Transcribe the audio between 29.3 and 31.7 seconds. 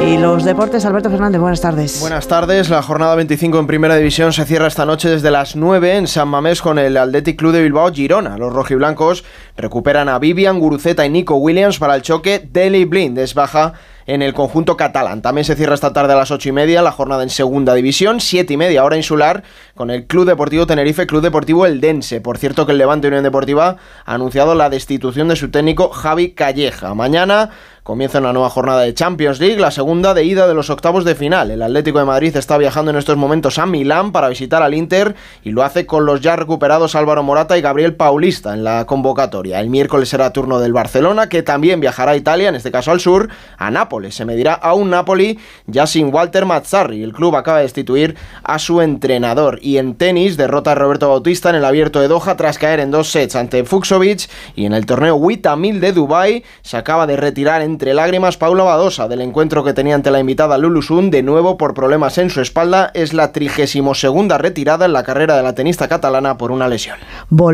League, la segunda de ida de los octavos de final. El